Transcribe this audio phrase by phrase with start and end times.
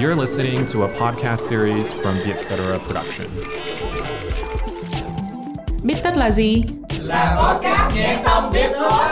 [0.00, 2.56] You're listening to a podcast series from the Etc.
[2.86, 3.26] Production.
[5.84, 6.62] Biết tất là gì?
[7.00, 9.02] Là podcast nghe xong biết thôi.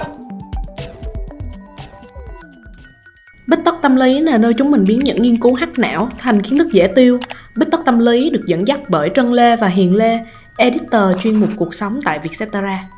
[3.48, 6.42] Bích tất tâm lý là nơi chúng mình biến những nghiên cứu hắc não thành
[6.42, 7.18] kiến thức dễ tiêu.
[7.56, 10.20] Bích tất tâm lý được dẫn dắt bởi Trân Lê và Hiền Lê,
[10.58, 12.88] editor chuyên mục cuộc sống tại Vietcetera.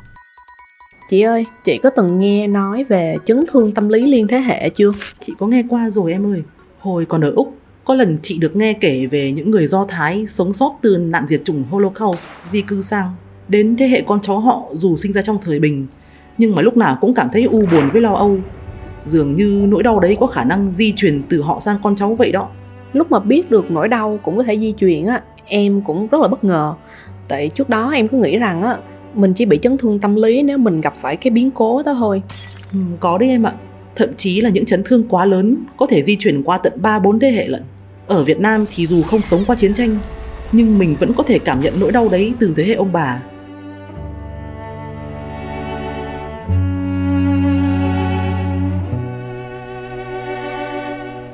[1.09, 4.69] Chị ơi, chị có từng nghe nói về chấn thương tâm lý liên thế hệ
[4.69, 4.91] chưa?
[5.19, 6.43] Chị có nghe qua rồi em ơi.
[6.79, 10.25] Hồi còn ở Úc, có lần chị được nghe kể về những người Do Thái
[10.29, 13.11] sống sót từ nạn diệt chủng Holocaust di cư sang.
[13.47, 15.87] Đến thế hệ con cháu họ dù sinh ra trong thời bình,
[16.37, 18.37] nhưng mà lúc nào cũng cảm thấy u buồn với lo âu.
[19.05, 22.15] Dường như nỗi đau đấy có khả năng di truyền từ họ sang con cháu
[22.15, 22.49] vậy đó.
[22.93, 26.21] Lúc mà biết được nỗi đau cũng có thể di truyền á, em cũng rất
[26.21, 26.73] là bất ngờ.
[27.27, 28.77] Tại trước đó em cứ nghĩ rằng á,
[29.13, 31.93] mình chỉ bị chấn thương tâm lý nếu mình gặp phải cái biến cố đó
[31.93, 32.21] thôi.
[32.73, 33.53] Ừ, có đấy em ạ.
[33.95, 37.19] Thậm chí là những chấn thương quá lớn có thể di chuyển qua tận 3-4
[37.19, 37.63] thế hệ lận.
[38.07, 39.97] Ở Việt Nam thì dù không sống qua chiến tranh,
[40.51, 43.21] nhưng mình vẫn có thể cảm nhận nỗi đau đấy từ thế hệ ông bà.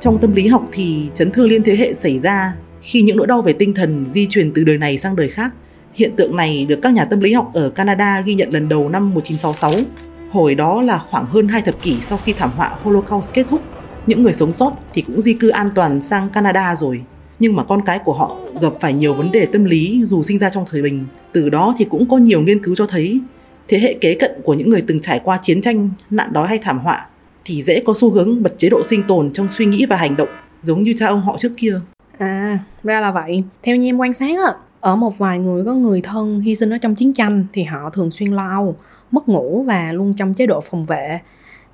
[0.00, 3.26] Trong tâm lý học thì chấn thương liên thế hệ xảy ra khi những nỗi
[3.26, 5.54] đau về tinh thần di truyền từ đời này sang đời khác.
[5.94, 8.88] Hiện tượng này được các nhà tâm lý học ở Canada ghi nhận lần đầu
[8.88, 10.07] năm 1966.
[10.30, 13.60] Hồi đó là khoảng hơn hai thập kỷ sau khi thảm họa Holocaust kết thúc.
[14.06, 17.02] Những người sống sót thì cũng di cư an toàn sang Canada rồi.
[17.38, 20.38] Nhưng mà con cái của họ gặp phải nhiều vấn đề tâm lý dù sinh
[20.38, 21.06] ra trong thời bình.
[21.32, 23.20] Từ đó thì cũng có nhiều nghiên cứu cho thấy
[23.68, 26.58] thế hệ kế cận của những người từng trải qua chiến tranh, nạn đói hay
[26.58, 27.06] thảm họa
[27.44, 30.16] thì dễ có xu hướng bật chế độ sinh tồn trong suy nghĩ và hành
[30.16, 30.28] động
[30.62, 31.80] giống như cha ông họ trước kia.
[32.18, 33.42] À, ra là vậy.
[33.62, 36.70] Theo như em quan sát á, ở một vài người có người thân hy sinh
[36.70, 38.76] ở trong chiến tranh thì họ thường xuyên lo âu,
[39.10, 41.20] mất ngủ và luôn trong chế độ phòng vệ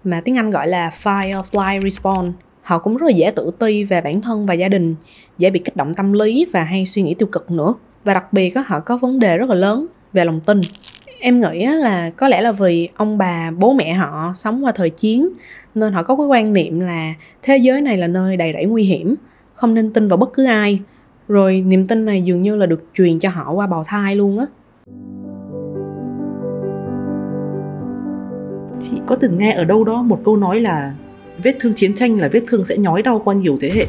[0.04, 2.32] mà tiếng Anh gọi là fight response.
[2.62, 4.94] Họ cũng rất là dễ tự ti về bản thân và gia đình,
[5.38, 7.74] dễ bị kích động tâm lý và hay suy nghĩ tiêu cực nữa.
[8.04, 10.60] Và đặc biệt á, họ có vấn đề rất là lớn về lòng tin.
[11.20, 14.90] Em nghĩ là có lẽ là vì ông bà, bố mẹ họ sống qua thời
[14.90, 15.28] chiến
[15.74, 18.84] nên họ có cái quan niệm là thế giới này là nơi đầy rẫy nguy
[18.84, 19.14] hiểm,
[19.54, 20.80] không nên tin vào bất cứ ai.
[21.28, 24.38] Rồi niềm tin này dường như là được truyền cho họ qua bào thai luôn
[24.38, 24.46] á.
[28.80, 30.94] Chị có từng nghe ở đâu đó một câu nói là
[31.42, 33.86] vết thương chiến tranh là vết thương sẽ nhói đau qua nhiều thế hệ.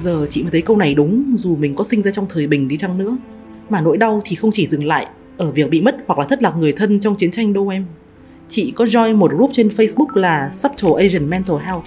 [0.00, 2.68] Giờ chị mới thấy câu này đúng, dù mình có sinh ra trong thời bình
[2.68, 3.16] đi chăng nữa.
[3.68, 5.06] Mà nỗi đau thì không chỉ dừng lại
[5.36, 7.84] ở việc bị mất hoặc là thất lạc người thân trong chiến tranh đâu em.
[8.48, 11.84] Chị có join một group trên Facebook là Subtle Asian Mental Health.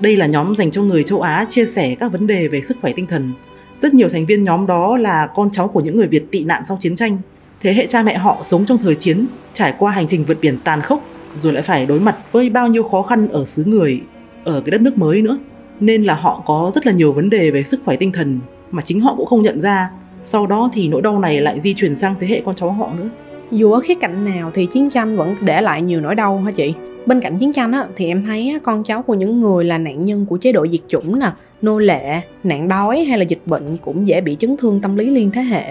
[0.00, 2.76] Đây là nhóm dành cho người châu Á chia sẻ các vấn đề về sức
[2.80, 3.32] khỏe tinh thần.
[3.78, 6.62] Rất nhiều thành viên nhóm đó là con cháu của những người Việt tị nạn
[6.68, 7.18] sau chiến tranh.
[7.60, 10.58] Thế hệ cha mẹ họ sống trong thời chiến, trải qua hành trình vượt biển
[10.64, 11.02] tàn khốc
[11.40, 14.00] rồi lại phải đối mặt với bao nhiêu khó khăn ở xứ người,
[14.44, 15.38] ở cái đất nước mới nữa.
[15.80, 18.82] Nên là họ có rất là nhiều vấn đề về sức khỏe tinh thần mà
[18.82, 19.90] chính họ cũng không nhận ra.
[20.22, 22.90] Sau đó thì nỗi đau này lại di chuyển sang thế hệ con cháu họ
[22.98, 23.08] nữa.
[23.50, 26.50] Dù ở khía cạnh nào thì chiến tranh vẫn để lại nhiều nỗi đau hả
[26.50, 26.74] chị?
[27.06, 30.04] Bên cạnh chiến tranh á, thì em thấy con cháu của những người là nạn
[30.04, 31.30] nhân của chế độ diệt chủng nè,
[31.62, 35.10] nô lệ, nạn đói hay là dịch bệnh cũng dễ bị chấn thương tâm lý
[35.10, 35.64] liên thế hệ.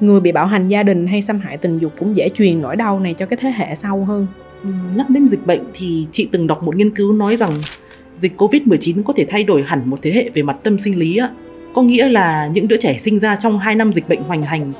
[0.00, 2.76] Người bị bạo hành gia đình hay xâm hại tình dục cũng dễ truyền nỗi
[2.76, 4.26] đau này cho cái thế hệ sau hơn.
[4.62, 7.50] Ừ, nhắc đến dịch bệnh thì chị từng đọc một nghiên cứu nói rằng
[8.16, 11.16] dịch Covid-19 có thể thay đổi hẳn một thế hệ về mặt tâm sinh lý
[11.16, 11.28] á.
[11.74, 14.72] Có nghĩa là những đứa trẻ sinh ra trong 2 năm dịch bệnh hoành hành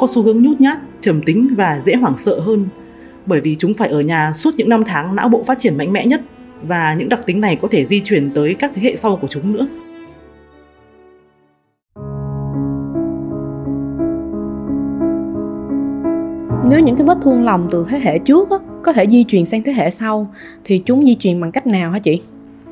[0.00, 2.66] có xu hướng nhút nhát, trầm tính và dễ hoảng sợ hơn
[3.26, 5.92] bởi vì chúng phải ở nhà suốt những năm tháng não bộ phát triển mạnh
[5.92, 6.20] mẽ nhất
[6.62, 9.28] và những đặc tính này có thể di chuyển tới các thế hệ sau của
[9.28, 9.66] chúng nữa.
[16.70, 19.44] Nếu những cái vết thương lòng từ thế hệ trước á, có thể di truyền
[19.44, 20.32] sang thế hệ sau
[20.64, 22.22] thì chúng di truyền bằng cách nào hả chị?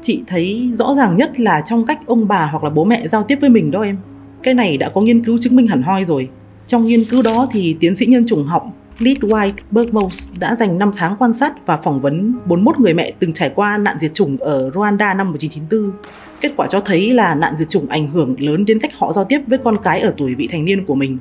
[0.03, 3.23] Chị thấy rõ ràng nhất là trong cách ông bà hoặc là bố mẹ giao
[3.23, 3.97] tiếp với mình đó em.
[4.43, 6.29] Cái này đã có nghiên cứu chứng minh hẳn hoi rồi.
[6.67, 8.67] Trong nghiên cứu đó thì tiến sĩ nhân chủng học
[9.03, 13.13] Lead White Bergmos đã dành 5 tháng quan sát và phỏng vấn 41 người mẹ
[13.19, 15.93] từng trải qua nạn diệt chủng ở Rwanda năm 1994.
[16.41, 19.25] Kết quả cho thấy là nạn diệt chủng ảnh hưởng lớn đến cách họ giao
[19.25, 21.19] tiếp với con cái ở tuổi vị thành niên của mình.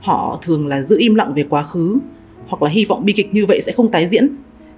[0.00, 1.98] Họ thường là giữ im lặng về quá khứ
[2.46, 4.28] hoặc là hy vọng bi kịch như vậy sẽ không tái diễn.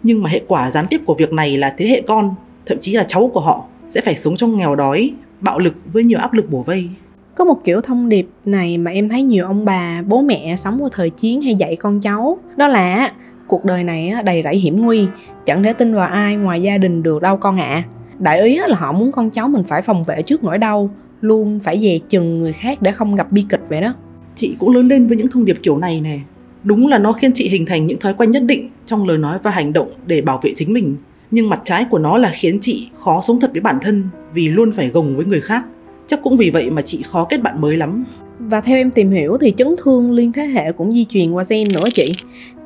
[0.03, 2.35] Nhưng mà hệ quả gián tiếp của việc này là thế hệ con,
[2.67, 6.05] thậm chí là cháu của họ sẽ phải sống trong nghèo đói, bạo lực với
[6.05, 6.89] nhiều áp lực bổ vây.
[7.37, 10.83] Có một kiểu thông điệp này mà em thấy nhiều ông bà, bố mẹ sống
[10.83, 12.39] qua thời chiến hay dạy con cháu.
[12.57, 13.13] Đó là
[13.47, 15.07] cuộc đời này đầy rẫy hiểm nguy,
[15.45, 17.67] chẳng thể tin vào ai ngoài gia đình được đâu con ạ.
[17.67, 17.85] À.
[18.19, 20.91] Đại ý là họ muốn con cháu mình phải phòng vệ trước nỗi đau,
[21.21, 23.95] luôn phải dè chừng người khác để không gặp bi kịch vậy đó.
[24.35, 26.19] Chị cũng lớn lên với những thông điệp kiểu này nè.
[26.63, 29.39] Đúng là nó khiến chị hình thành những thói quen nhất định trong lời nói
[29.43, 30.97] và hành động để bảo vệ chính mình.
[31.31, 34.49] Nhưng mặt trái của nó là khiến chị khó sống thật với bản thân vì
[34.49, 35.65] luôn phải gồng với người khác.
[36.07, 38.05] Chắc cũng vì vậy mà chị khó kết bạn mới lắm.
[38.39, 41.45] Và theo em tìm hiểu thì chấn thương liên thế hệ cũng di truyền qua
[41.49, 42.15] gen nữa chị.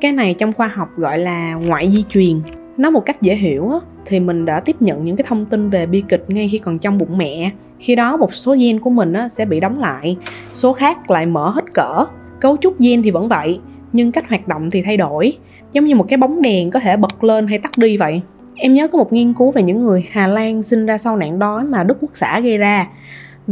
[0.01, 2.41] Cái này trong khoa học gọi là ngoại di truyền.
[2.77, 3.71] Nói một cách dễ hiểu
[4.05, 6.79] thì mình đã tiếp nhận những cái thông tin về bi kịch ngay khi còn
[6.79, 7.51] trong bụng mẹ.
[7.79, 10.17] Khi đó một số gen của mình sẽ bị đóng lại,
[10.53, 12.05] số khác lại mở hết cỡ.
[12.39, 13.59] Cấu trúc gen thì vẫn vậy,
[13.93, 15.37] nhưng cách hoạt động thì thay đổi.
[15.73, 18.21] Giống như một cái bóng đèn có thể bật lên hay tắt đi vậy.
[18.55, 21.39] Em nhớ có một nghiên cứu về những người Hà Lan sinh ra sau nạn
[21.39, 22.87] đói mà Đức Quốc xã gây ra.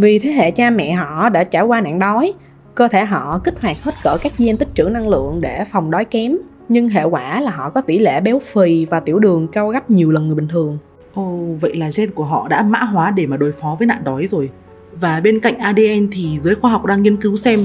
[0.01, 2.33] Vì thế hệ cha mẹ họ đã trải qua nạn đói,
[2.75, 5.91] cơ thể họ kích hoạt hết cỡ các gen tích trữ năng lượng để phòng
[5.91, 6.37] đói kém.
[6.69, 9.89] Nhưng hệ quả là họ có tỷ lệ béo phì và tiểu đường cao gấp
[9.89, 10.77] nhiều lần người bình thường.
[11.13, 14.01] Ồ, vậy là gen của họ đã mã hóa để mà đối phó với nạn
[14.05, 14.49] đói rồi.
[14.93, 17.59] Và bên cạnh ADN thì giới khoa học đang nghiên cứu xem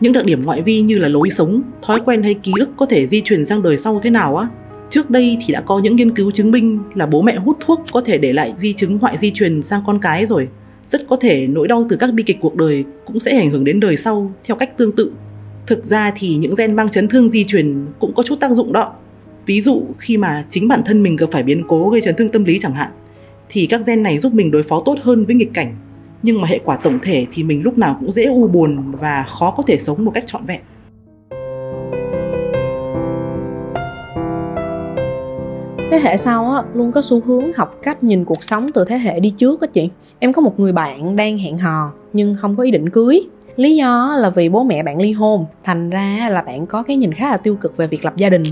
[0.00, 2.86] những đặc điểm ngoại vi như là lối sống, thói quen hay ký ức có
[2.86, 4.48] thể di truyền sang đời sau thế nào á.
[4.90, 7.80] Trước đây thì đã có những nghiên cứu chứng minh là bố mẹ hút thuốc
[7.92, 10.48] có thể để lại di chứng ngoại di truyền sang con cái rồi.
[10.86, 13.64] Rất có thể nỗi đau từ các bi kịch cuộc đời cũng sẽ ảnh hưởng
[13.64, 15.12] đến đời sau theo cách tương tự.
[15.66, 18.72] Thực ra thì những gen mang chấn thương di truyền cũng có chút tác dụng
[18.72, 18.92] đó.
[19.46, 22.28] Ví dụ khi mà chính bản thân mình gặp phải biến cố gây chấn thương
[22.28, 22.90] tâm lý chẳng hạn,
[23.48, 25.76] thì các gen này giúp mình đối phó tốt hơn với nghịch cảnh.
[26.22, 29.24] Nhưng mà hệ quả tổng thể thì mình lúc nào cũng dễ u buồn và
[29.28, 30.60] khó có thể sống một cách trọn vẹn.
[35.92, 38.98] Thế hệ sau á, luôn có xu hướng học cách nhìn cuộc sống từ thế
[38.98, 42.56] hệ đi trước á chị em có một người bạn đang hẹn hò, nhưng không
[42.56, 43.20] có ý định cưới
[43.56, 46.96] lý do là vì bố mẹ bạn ly hôn, thành ra là bạn có cái
[46.96, 48.42] nhìn khá là tiêu cực về việc lập gia đình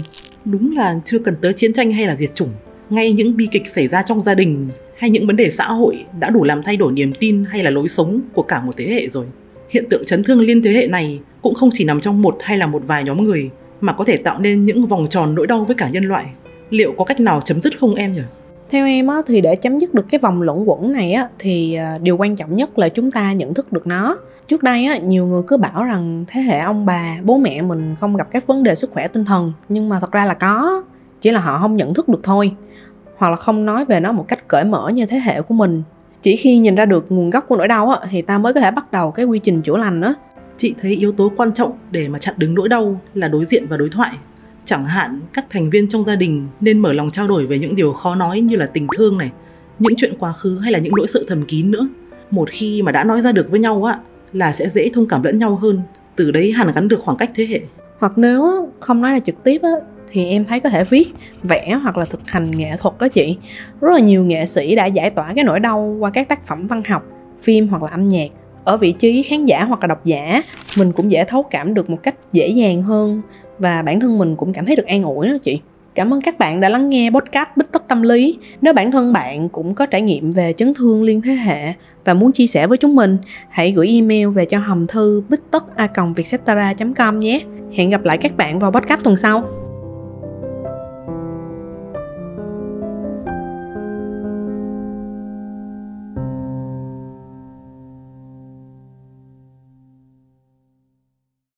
[0.44, 2.48] Đúng là chưa cần tới chiến tranh hay là diệt chủng.
[2.90, 6.04] Ngay những bi kịch xảy ra trong gia đình hay những vấn đề xã hội
[6.20, 8.86] đã đủ làm thay đổi niềm tin hay là lối sống của cả một thế
[8.86, 9.26] hệ rồi.
[9.70, 12.58] Hiện tượng chấn thương liên thế hệ này cũng không chỉ nằm trong một hay
[12.58, 13.50] là một vài nhóm người,
[13.80, 16.26] mà có thể tạo nên những vòng tròn nỗi đau với cả nhân loại.
[16.70, 18.22] Liệu có cách nào chấm dứt không em nhỉ?
[18.70, 21.74] theo em á thì để chấm dứt được cái vòng luẩn quẩn này á thì
[21.74, 24.16] à, điều quan trọng nhất là chúng ta nhận thức được nó
[24.48, 27.94] trước đây á nhiều người cứ bảo rằng thế hệ ông bà bố mẹ mình
[28.00, 30.82] không gặp các vấn đề sức khỏe tinh thần nhưng mà thật ra là có
[31.20, 32.52] chỉ là họ không nhận thức được thôi
[33.16, 35.82] hoặc là không nói về nó một cách cởi mở như thế hệ của mình
[36.22, 38.60] chỉ khi nhìn ra được nguồn gốc của nỗi đau á thì ta mới có
[38.60, 40.14] thể bắt đầu cái quy trình chữa lành á
[40.60, 43.66] Chị thấy yếu tố quan trọng để mà chặn đứng nỗi đau là đối diện
[43.68, 44.10] và đối thoại.
[44.64, 47.76] Chẳng hạn các thành viên trong gia đình nên mở lòng trao đổi về những
[47.76, 49.30] điều khó nói như là tình thương này,
[49.78, 51.88] những chuyện quá khứ hay là những nỗi sợ thầm kín nữa.
[52.30, 53.98] Một khi mà đã nói ra được với nhau á
[54.32, 55.82] là sẽ dễ thông cảm lẫn nhau hơn,
[56.16, 57.60] từ đấy hàn gắn được khoảng cách thế hệ.
[57.98, 59.70] hoặc nếu không nói là trực tiếp á
[60.12, 61.08] thì em thấy có thể viết
[61.42, 63.36] vẽ hoặc là thực hành nghệ thuật đó chị
[63.80, 66.66] rất là nhiều nghệ sĩ đã giải tỏa cái nỗi đau qua các tác phẩm
[66.66, 67.02] văn học
[67.42, 68.30] phim hoặc là âm nhạc
[68.64, 70.42] ở vị trí khán giả hoặc là độc giả
[70.78, 73.22] mình cũng dễ thấu cảm được một cách dễ dàng hơn
[73.60, 75.60] và bản thân mình cũng cảm thấy được an ủi đó chị
[75.94, 78.38] Cảm ơn các bạn đã lắng nghe podcast Bích Tất Tâm Lý.
[78.60, 81.72] Nếu bản thân bạn cũng có trải nghiệm về chấn thương liên thế hệ
[82.04, 83.18] và muốn chia sẻ với chúng mình,
[83.48, 85.86] hãy gửi email về cho hòm thư bích tất a
[86.96, 87.40] com nhé.
[87.72, 89.69] Hẹn gặp lại các bạn vào podcast tuần sau.